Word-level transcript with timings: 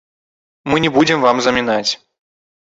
Мы 0.69 0.79
не 0.87 0.91
будзем 0.97 1.19
вам 1.27 1.45
замінаць. 1.51 1.91